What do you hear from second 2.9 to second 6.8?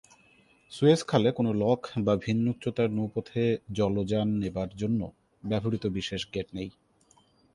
নৌপথে জলযান নেবার জন্য ব্যবহৃত বিশেষ গেট নেই।